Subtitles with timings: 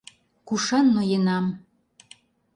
[0.47, 1.45] Кушан ноенам